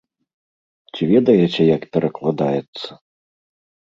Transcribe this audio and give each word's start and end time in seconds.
Ці 0.93 1.03
ведаеце, 1.11 1.61
як 1.75 1.85
перакладаецца? 1.97 2.89